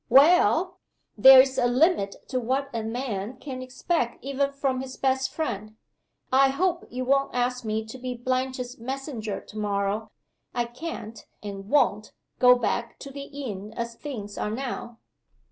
"Well 0.09 0.79
there's 1.15 1.59
a 1.59 1.67
limit 1.67 2.15
to 2.29 2.39
what 2.39 2.69
a 2.73 2.81
man 2.81 3.37
can 3.37 3.61
expect 3.61 4.23
even 4.25 4.51
from 4.51 4.81
his 4.81 4.97
best 4.97 5.31
friend. 5.31 5.75
I 6.33 6.49
hope 6.49 6.87
you 6.89 7.05
won't 7.05 7.35
ask 7.35 7.63
me 7.63 7.85
to 7.85 7.99
be 7.99 8.15
Blanche's 8.15 8.79
messenger 8.79 9.39
to 9.41 9.57
morrow. 9.59 10.09
I 10.55 10.65
can't, 10.65 11.23
and 11.43 11.69
won't, 11.69 12.13
go 12.39 12.55
back 12.55 12.97
to 12.97 13.11
the 13.11 13.25
inn 13.25 13.73
as 13.77 13.93
things 13.93 14.39
are 14.39 14.49
now." 14.49 14.97